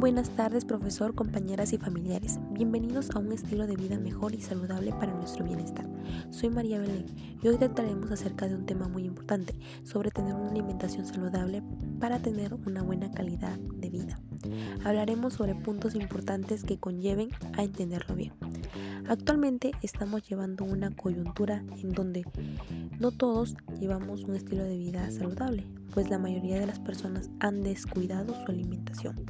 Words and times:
Buenas 0.00 0.30
tardes, 0.30 0.64
profesor, 0.64 1.14
compañeras 1.14 1.74
y 1.74 1.76
familiares. 1.76 2.38
Bienvenidos 2.52 3.10
a 3.10 3.18
un 3.18 3.32
estilo 3.32 3.66
de 3.66 3.76
vida 3.76 3.98
mejor 3.98 4.34
y 4.34 4.40
saludable 4.40 4.92
para 4.92 5.12
nuestro 5.12 5.44
bienestar. 5.44 5.86
Soy 6.30 6.48
María 6.48 6.78
Belén 6.78 7.04
y 7.42 7.46
hoy 7.46 7.58
trataremos 7.58 8.10
acerca 8.10 8.48
de 8.48 8.54
un 8.54 8.64
tema 8.64 8.88
muy 8.88 9.04
importante, 9.04 9.54
sobre 9.84 10.10
tener 10.10 10.34
una 10.34 10.52
alimentación 10.52 11.04
saludable 11.04 11.62
para 12.00 12.18
tener 12.18 12.54
una 12.54 12.82
buena 12.82 13.10
calidad 13.10 13.58
de 13.58 13.90
vida. 13.90 14.18
Hablaremos 14.86 15.34
sobre 15.34 15.54
puntos 15.54 15.94
importantes 15.94 16.64
que 16.64 16.78
conlleven 16.80 17.28
a 17.58 17.62
entenderlo 17.62 18.14
bien. 18.14 18.32
Actualmente 19.10 19.72
estamos 19.82 20.22
llevando 20.22 20.64
una 20.64 20.94
coyuntura 20.94 21.64
en 21.82 21.90
donde 21.90 22.24
no 23.00 23.10
todos 23.10 23.56
llevamos 23.80 24.22
un 24.22 24.36
estilo 24.36 24.62
de 24.62 24.78
vida 24.78 25.10
saludable, 25.10 25.66
pues 25.92 26.08
la 26.08 26.18
mayoría 26.20 26.60
de 26.60 26.66
las 26.66 26.78
personas 26.78 27.28
han 27.40 27.64
descuidado 27.64 28.32
su 28.44 28.52
alimentación 28.52 29.26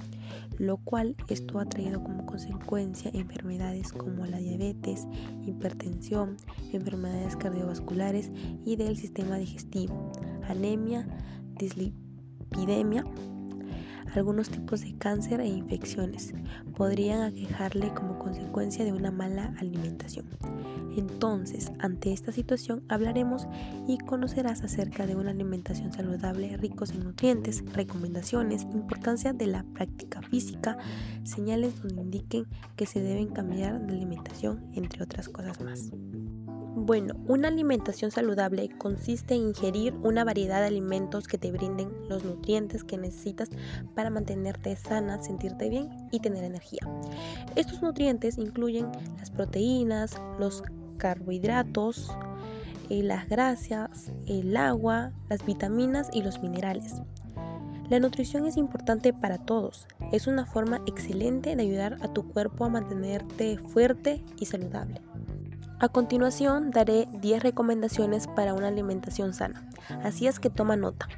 lo 0.59 0.77
cual 0.77 1.17
esto 1.29 1.59
ha 1.59 1.65
traído 1.65 2.03
como 2.03 2.27
consecuencia 2.27 3.11
enfermedades 3.15 3.95
como 3.95 4.27
la 4.27 4.37
diabetes, 4.37 5.07
hipertensión, 5.47 6.37
enfermedades 6.71 7.35
cardiovasculares 7.37 8.31
y 8.67 8.77
del 8.77 8.99
sistema 8.99 9.39
digestivo, 9.39 10.13
anemia, 10.47 11.09
dislipidemia, 11.57 13.07
algunos 14.15 14.51
tipos 14.51 14.81
de 14.81 14.95
cáncer 14.97 15.41
e 15.41 15.47
infecciones 15.47 16.35
podrían 16.77 17.23
aquejarle 17.23 17.93
como 17.95 18.19
consecuencia 18.19 18.85
de 18.85 18.93
una 18.93 19.11
mala 19.11 19.55
alimentación. 19.59 20.27
Entonces, 20.97 21.73
ante 21.79 22.13
esta 22.13 22.33
situación 22.33 22.83
hablaremos 22.89 23.47
y 23.87 23.99
conocerás 23.99 24.63
acerca 24.63 25.07
de 25.07 25.17
una 25.17 25.31
alimentación 25.31 25.93
saludable, 25.93 26.57
ricos 26.57 26.91
en 26.91 27.05
nutrientes, 27.05 27.65
recomendaciones, 27.73 28.63
importancia 28.63 29.33
de 29.33 29.47
la 29.47 29.63
práctica 29.75 30.21
física, 30.23 30.77
señales 31.23 31.81
donde 31.81 32.03
indiquen 32.03 32.47
que 32.77 32.87
se 32.87 33.01
deben 33.01 33.29
cambiar 33.29 33.81
de 33.87 33.93
alimentación, 33.93 34.71
entre 34.75 35.03
otras 35.03 35.29
cosas 35.29 35.61
más. 35.61 35.91
Bueno, 36.77 37.15
una 37.27 37.49
alimentación 37.49 38.13
saludable 38.13 38.69
consiste 38.79 39.35
en 39.35 39.49
ingerir 39.49 39.93
una 40.05 40.23
variedad 40.23 40.61
de 40.61 40.69
alimentos 40.69 41.27
que 41.27 41.37
te 41.37 41.51
brinden 41.51 41.91
los 42.09 42.25
nutrientes 42.25 42.85
que 42.85 42.97
necesitas 42.97 43.51
para 43.97 44.09
mantenerte 44.09 44.77
sana, 44.77 45.21
sentirte 45.21 45.69
bien 45.69 45.89
y 46.13 46.21
tener 46.21 46.45
energía. 46.45 46.81
Estos 47.57 47.83
nutrientes 47.83 48.39
incluyen 48.39 48.87
las 49.19 49.33
proteínas, 49.33 50.21
los 50.39 50.63
carbohidratos, 50.97 52.13
eh, 52.89 53.03
las 53.03 53.29
grasas, 53.29 54.13
el 54.27 54.57
agua, 54.57 55.11
las 55.29 55.45
vitaminas 55.45 56.09
y 56.13 56.23
los 56.23 56.41
minerales. 56.41 57.03
La 57.89 57.99
nutrición 57.99 58.47
es 58.47 58.57
importante 58.57 59.13
para 59.13 59.39
todos. 59.39 59.89
Es 60.13 60.29
una 60.29 60.47
forma 60.47 60.81
excelente 60.87 61.57
de 61.57 61.63
ayudar 61.63 61.97
a 62.01 62.13
tu 62.13 62.29
cuerpo 62.29 62.65
a 62.65 62.69
mantenerte 62.69 63.59
fuerte 63.59 64.23
y 64.39 64.47
saludable. 64.47 65.01
A 65.81 65.89
continuación 65.89 66.71
daré 66.71 67.09
10 67.23 67.43
recomendaciones 67.43 68.27
para 68.27 68.53
una 68.53 68.69
alimentación 68.69 69.33
sana, 69.33 69.67
así 70.05 70.27
es 70.27 70.39
que 70.39 70.51
toma 70.51 70.77
nota. 70.77 71.09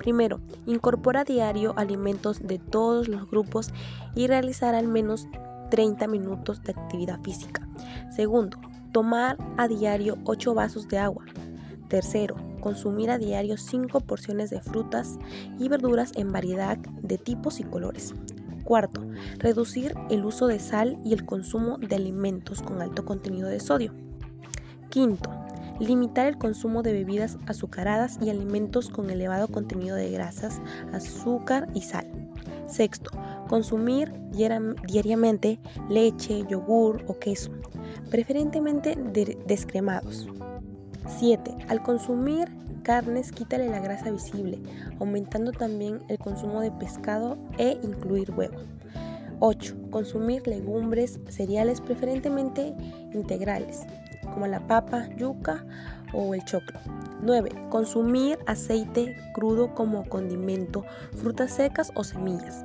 Primero, 0.00 0.40
incorpora 0.66 1.22
diario 1.22 1.74
alimentos 1.76 2.44
de 2.44 2.58
todos 2.58 3.06
los 3.06 3.30
grupos 3.30 3.70
y 4.16 4.26
realizar 4.26 4.74
al 4.74 4.88
menos 4.88 5.28
30 5.70 6.08
minutos 6.08 6.60
de 6.64 6.72
actividad 6.72 7.20
física. 7.22 7.68
Segundo, 8.10 8.58
tomar 8.90 9.38
a 9.56 9.68
diario 9.68 10.18
8 10.24 10.54
vasos 10.54 10.88
de 10.88 10.98
agua. 10.98 11.24
Tercero, 11.86 12.34
consumir 12.60 13.12
a 13.12 13.18
diario 13.18 13.56
5 13.56 14.00
porciones 14.00 14.50
de 14.50 14.60
frutas 14.60 15.20
y 15.56 15.68
verduras 15.68 16.10
en 16.16 16.32
variedad 16.32 16.78
de 16.78 17.16
tipos 17.16 17.60
y 17.60 17.62
colores. 17.62 18.12
Cuarto, 18.70 19.04
reducir 19.38 19.96
el 20.10 20.24
uso 20.24 20.46
de 20.46 20.60
sal 20.60 20.96
y 21.04 21.12
el 21.12 21.26
consumo 21.26 21.78
de 21.78 21.96
alimentos 21.96 22.62
con 22.62 22.80
alto 22.80 23.04
contenido 23.04 23.48
de 23.48 23.58
sodio. 23.58 23.92
Quinto, 24.90 25.28
limitar 25.80 26.28
el 26.28 26.38
consumo 26.38 26.84
de 26.84 26.92
bebidas 26.92 27.36
azucaradas 27.48 28.20
y 28.22 28.30
alimentos 28.30 28.88
con 28.88 29.10
elevado 29.10 29.48
contenido 29.48 29.96
de 29.96 30.12
grasas, 30.12 30.62
azúcar 30.92 31.66
y 31.74 31.80
sal. 31.80 32.06
Sexto, 32.68 33.10
consumir 33.48 34.12
diariamente 34.30 35.58
leche, 35.88 36.44
yogur 36.48 37.02
o 37.08 37.18
queso, 37.18 37.50
preferentemente 38.08 38.94
descremados. 39.48 40.28
7. 41.18 41.56
Al 41.66 41.82
consumir 41.82 42.48
carnes, 42.82 43.32
quítale 43.32 43.68
la 43.68 43.80
grasa 43.80 44.10
visible, 44.10 44.58
aumentando 44.98 45.52
también 45.52 46.00
el 46.08 46.18
consumo 46.18 46.60
de 46.60 46.70
pescado 46.70 47.38
e 47.58 47.78
incluir 47.82 48.30
huevo. 48.30 48.58
8. 49.40 49.74
Consumir 49.90 50.46
legumbres, 50.46 51.18
cereales 51.28 51.80
preferentemente 51.80 52.74
integrales, 53.12 53.86
como 54.22 54.46
la 54.46 54.60
papa, 54.66 55.08
yuca 55.16 55.64
o 56.12 56.34
el 56.34 56.44
choclo. 56.44 56.78
9. 57.22 57.50
Consumir 57.70 58.38
aceite 58.46 59.16
crudo 59.34 59.74
como 59.74 60.08
condimento, 60.08 60.84
frutas 61.16 61.52
secas 61.52 61.90
o 61.94 62.04
semillas. 62.04 62.64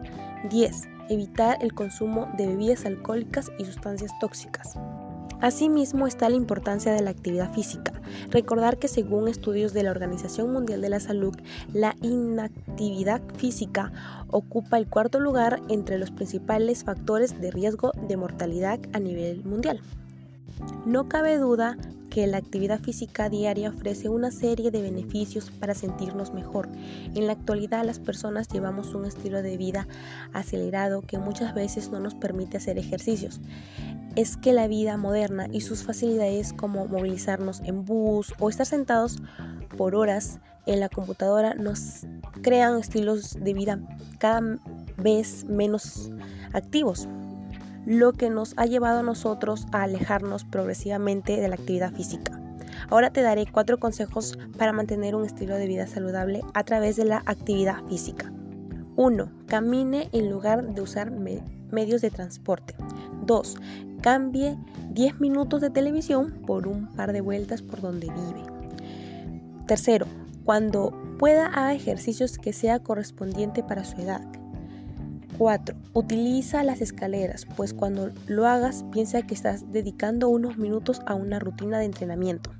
10. 0.49 0.83
Evitar 1.09 1.57
el 1.61 1.73
consumo 1.73 2.27
de 2.37 2.47
bebidas 2.47 2.85
alcohólicas 2.85 3.51
y 3.57 3.65
sustancias 3.65 4.11
tóxicas. 4.19 4.77
Asimismo 5.45 6.07
está 6.07 6.27
la 6.27 6.37
importancia 6.37 6.91
de 6.91 7.03
la 7.03 7.11
actividad 7.11 7.53
física. 7.53 7.93
Recordar 8.31 8.79
que 8.79 8.87
según 8.87 9.27
estudios 9.27 9.73
de 9.73 9.83
la 9.83 9.91
Organización 9.91 10.51
Mundial 10.51 10.81
de 10.81 10.89
la 10.89 10.99
Salud, 10.99 11.35
la 11.71 11.95
inactividad 12.01 13.21
física 13.37 13.91
ocupa 14.31 14.79
el 14.79 14.87
cuarto 14.87 15.19
lugar 15.19 15.61
entre 15.69 15.99
los 15.99 16.09
principales 16.09 16.83
factores 16.83 17.39
de 17.39 17.51
riesgo 17.51 17.91
de 18.07 18.17
mortalidad 18.17 18.79
a 18.93 18.99
nivel 18.99 19.45
mundial. 19.45 19.81
No 20.87 21.07
cabe 21.07 21.37
duda 21.37 21.77
que 22.15 22.27
la 22.27 22.37
actividad 22.37 22.79
física 22.79 23.27
diaria 23.27 23.71
ofrece 23.71 24.07
una 24.07 24.31
serie 24.31 24.71
de 24.71 24.81
beneficios 24.81 25.51
para 25.51 25.75
sentirnos 25.75 26.33
mejor. 26.33 26.69
En 27.13 27.27
la 27.27 27.33
actualidad 27.33 27.83
las 27.83 27.99
personas 27.99 28.47
llevamos 28.47 28.95
un 28.95 29.03
estilo 29.03 29.41
de 29.41 29.57
vida 29.57 29.85
acelerado 30.31 31.01
que 31.01 31.17
muchas 31.17 31.53
veces 31.53 31.91
no 31.91 31.99
nos 31.99 32.15
permite 32.15 32.55
hacer 32.55 32.77
ejercicios. 32.77 33.41
Es 34.15 34.37
que 34.37 34.53
la 34.53 34.69
vida 34.69 34.95
moderna 34.95 35.47
y 35.51 35.59
sus 35.59 35.83
facilidades 35.83 36.53
como 36.53 36.87
movilizarnos 36.87 37.59
en 37.65 37.83
bus 37.83 38.33
o 38.39 38.47
estar 38.47 38.65
sentados 38.65 39.17
por 39.75 39.93
horas 39.93 40.39
en 40.67 40.79
la 40.79 40.87
computadora 40.87 41.53
nos 41.53 42.07
crean 42.41 42.79
estilos 42.79 43.33
de 43.41 43.53
vida 43.53 43.81
cada 44.19 44.41
vez 44.95 45.43
menos 45.49 46.13
activos 46.53 47.09
lo 47.85 48.13
que 48.13 48.29
nos 48.29 48.53
ha 48.57 48.65
llevado 48.65 48.99
a 48.99 49.03
nosotros 49.03 49.67
a 49.71 49.83
alejarnos 49.83 50.43
progresivamente 50.43 51.39
de 51.39 51.47
la 51.47 51.55
actividad 51.55 51.93
física. 51.93 52.39
Ahora 52.89 53.09
te 53.09 53.21
daré 53.21 53.45
cuatro 53.45 53.79
consejos 53.79 54.37
para 54.57 54.73
mantener 54.73 55.15
un 55.15 55.25
estilo 55.25 55.55
de 55.55 55.67
vida 55.67 55.87
saludable 55.87 56.41
a 56.53 56.63
través 56.63 56.95
de 56.95 57.05
la 57.05 57.23
actividad 57.25 57.83
física. 57.87 58.31
1. 58.95 59.31
Camine 59.47 60.09
en 60.13 60.29
lugar 60.29 60.73
de 60.73 60.81
usar 60.81 61.11
medios 61.11 62.01
de 62.01 62.11
transporte. 62.11 62.75
2. 63.25 63.57
Cambie 64.01 64.57
10 64.91 65.19
minutos 65.19 65.61
de 65.61 65.69
televisión 65.69 66.41
por 66.45 66.67
un 66.67 66.87
par 66.95 67.11
de 67.11 67.21
vueltas 67.21 67.61
por 67.61 67.81
donde 67.81 68.07
vive. 68.07 68.43
Tercero, 69.67 70.05
cuando 70.43 70.93
pueda 71.17 71.47
haga 71.47 71.73
ejercicios 71.73 72.37
que 72.37 72.53
sea 72.53 72.79
correspondiente 72.79 73.63
para 73.63 73.83
su 73.83 73.99
edad. 73.99 74.21
4. 75.37 75.75
Utiliza 75.93 76.63
las 76.63 76.81
escaleras, 76.81 77.45
pues 77.55 77.73
cuando 77.73 78.11
lo 78.27 78.47
hagas 78.47 78.85
piensa 78.91 79.21
que 79.21 79.33
estás 79.33 79.71
dedicando 79.71 80.29
unos 80.29 80.57
minutos 80.57 81.01
a 81.05 81.15
una 81.15 81.39
rutina 81.39 81.79
de 81.79 81.85
entrenamiento. 81.85 82.51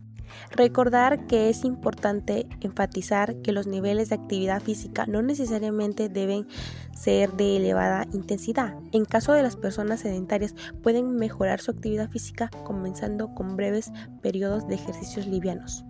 Recordar 0.52 1.28
que 1.28 1.50
es 1.50 1.64
importante 1.64 2.48
enfatizar 2.62 3.42
que 3.42 3.52
los 3.52 3.68
niveles 3.68 4.10
de 4.10 4.16
actividad 4.16 4.62
física 4.62 5.06
no 5.06 5.22
necesariamente 5.22 6.10
deben 6.10 6.48
ser 6.94 7.34
de 7.34 7.58
elevada 7.58 8.08
intensidad. 8.12 8.76
En 8.92 9.06
caso 9.06 9.34
de 9.34 9.44
las 9.44 9.56
personas 9.56 10.02
sedentarias 10.02 10.56
pueden 10.82 11.16
mejorar 11.16 11.62
su 11.62 11.72
actividad 11.72 12.10
física 12.10 12.50
comenzando 12.64 13.34
con 13.34 13.56
breves 13.56 13.92
periodos 14.22 14.68
de 14.68 14.76
ejercicios 14.76 15.28
livianos. 15.28 15.86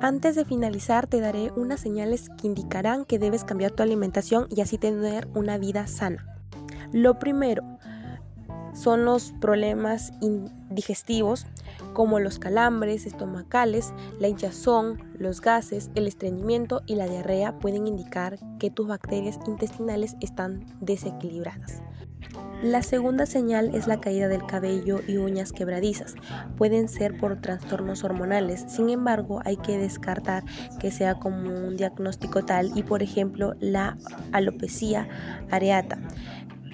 Antes 0.00 0.36
de 0.36 0.44
finalizar 0.44 1.06
te 1.06 1.20
daré 1.20 1.52
unas 1.56 1.80
señales 1.80 2.28
que 2.38 2.46
indicarán 2.46 3.04
que 3.04 3.18
debes 3.18 3.44
cambiar 3.44 3.72
tu 3.72 3.82
alimentación 3.82 4.46
y 4.48 4.60
así 4.60 4.78
tener 4.78 5.28
una 5.34 5.58
vida 5.58 5.86
sana. 5.86 6.26
Lo 6.92 7.18
primero 7.18 7.62
son 8.72 9.04
los 9.04 9.32
problemas 9.40 10.12
digestivos 10.70 11.46
como 11.92 12.20
los 12.20 12.38
calambres 12.38 13.06
estomacales, 13.06 13.92
la 14.18 14.28
hinchazón, 14.28 15.02
los 15.18 15.40
gases, 15.40 15.90
el 15.94 16.06
estreñimiento 16.06 16.82
y 16.86 16.94
la 16.94 17.06
diarrea 17.06 17.58
pueden 17.58 17.86
indicar 17.86 18.38
que 18.58 18.70
tus 18.70 18.86
bacterias 18.86 19.38
intestinales 19.46 20.16
están 20.20 20.64
desequilibradas. 20.80 21.82
La 22.62 22.82
segunda 22.82 23.24
señal 23.24 23.74
es 23.74 23.86
la 23.86 24.00
caída 24.00 24.28
del 24.28 24.44
cabello 24.44 25.00
y 25.08 25.16
uñas 25.16 25.50
quebradizas. 25.52 26.14
Pueden 26.58 26.88
ser 26.88 27.16
por 27.16 27.40
trastornos 27.40 28.04
hormonales, 28.04 28.66
sin 28.68 28.90
embargo 28.90 29.40
hay 29.46 29.56
que 29.56 29.78
descartar 29.78 30.44
que 30.78 30.90
sea 30.90 31.14
como 31.14 31.48
un 31.48 31.76
diagnóstico 31.76 32.44
tal 32.44 32.76
y 32.76 32.82
por 32.82 33.02
ejemplo 33.02 33.54
la 33.60 33.96
alopecia 34.32 35.08
areata 35.50 35.98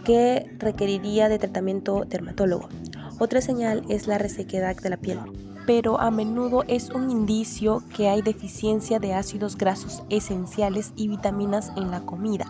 que 0.05 0.51
requeriría 0.59 1.29
de 1.29 1.39
tratamiento 1.39 2.05
dermatólogo. 2.05 2.69
Otra 3.19 3.41
señal 3.41 3.83
es 3.89 4.07
la 4.07 4.19
resequedad 4.19 4.77
de 4.77 4.91
la 4.91 4.99
piel, 4.99 5.19
pero 5.67 5.99
a 5.99 6.11
menudo 6.11 6.65
es 6.69 6.91
un 6.91 7.11
indicio 7.11 7.83
que 7.97 8.09
hay 8.09 8.21
deficiencia 8.21 8.99
de 8.99 9.15
ácidos 9.15 9.57
grasos 9.57 10.03
esenciales 10.11 10.93
y 10.97 11.09
vitaminas 11.09 11.73
en 11.77 11.91
la 11.91 12.01
comida. 12.01 12.45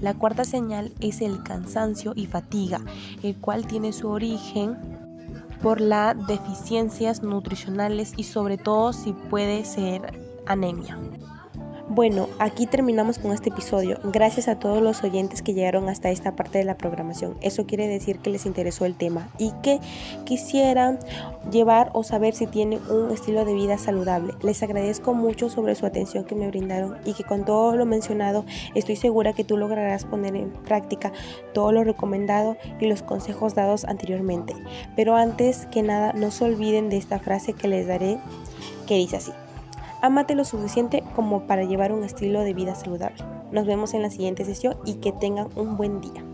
La 0.00 0.14
cuarta 0.14 0.44
señal 0.44 0.92
es 1.00 1.20
el 1.22 1.42
cansancio 1.42 2.12
y 2.14 2.26
fatiga, 2.26 2.80
el 3.24 3.36
cual 3.36 3.66
tiene 3.66 3.92
su 3.92 4.08
origen 4.08 4.76
por 5.60 5.80
las 5.80 6.16
deficiencias 6.26 7.22
nutricionales 7.22 8.12
y 8.16 8.24
sobre 8.24 8.58
todo 8.58 8.92
si 8.92 9.12
puede 9.12 9.64
ser 9.64 10.18
anemia. 10.46 10.98
Bueno, 11.94 12.30
aquí 12.38 12.66
terminamos 12.66 13.18
con 13.18 13.32
este 13.32 13.50
episodio. 13.50 13.98
Gracias 14.02 14.48
a 14.48 14.58
todos 14.58 14.80
los 14.80 15.04
oyentes 15.04 15.42
que 15.42 15.52
llegaron 15.52 15.90
hasta 15.90 16.08
esta 16.08 16.34
parte 16.34 16.56
de 16.56 16.64
la 16.64 16.78
programación. 16.78 17.36
Eso 17.42 17.66
quiere 17.66 17.86
decir 17.86 18.18
que 18.20 18.30
les 18.30 18.46
interesó 18.46 18.86
el 18.86 18.94
tema 18.94 19.28
y 19.36 19.52
que 19.62 19.78
quisieran 20.24 20.98
llevar 21.50 21.90
o 21.92 22.02
saber 22.02 22.34
si 22.34 22.46
tienen 22.46 22.80
un 22.90 23.10
estilo 23.10 23.44
de 23.44 23.52
vida 23.52 23.76
saludable. 23.76 24.32
Les 24.42 24.62
agradezco 24.62 25.12
mucho 25.12 25.50
sobre 25.50 25.74
su 25.74 25.84
atención 25.84 26.24
que 26.24 26.34
me 26.34 26.48
brindaron 26.48 26.96
y 27.04 27.12
que 27.12 27.24
con 27.24 27.44
todo 27.44 27.76
lo 27.76 27.84
mencionado 27.84 28.46
estoy 28.74 28.96
segura 28.96 29.34
que 29.34 29.44
tú 29.44 29.58
lograrás 29.58 30.06
poner 30.06 30.34
en 30.34 30.50
práctica 30.50 31.12
todo 31.52 31.72
lo 31.72 31.84
recomendado 31.84 32.56
y 32.80 32.86
los 32.86 33.02
consejos 33.02 33.54
dados 33.54 33.84
anteriormente. 33.84 34.54
Pero 34.96 35.14
antes 35.14 35.66
que 35.66 35.82
nada, 35.82 36.14
no 36.14 36.30
se 36.30 36.44
olviden 36.44 36.88
de 36.88 36.96
esta 36.96 37.18
frase 37.18 37.52
que 37.52 37.68
les 37.68 37.86
daré 37.86 38.18
que 38.86 38.94
dice 38.94 39.16
así. 39.18 39.32
Amate 40.02 40.34
lo 40.34 40.44
suficiente 40.44 41.04
como 41.14 41.46
para 41.46 41.62
llevar 41.62 41.92
un 41.92 42.02
estilo 42.02 42.40
de 42.40 42.54
vida 42.54 42.74
saludable. 42.74 43.22
Nos 43.52 43.66
vemos 43.66 43.94
en 43.94 44.02
la 44.02 44.10
siguiente 44.10 44.44
sesión 44.44 44.76
y 44.84 44.94
que 44.94 45.12
tengan 45.12 45.48
un 45.54 45.76
buen 45.76 46.00
día. 46.00 46.24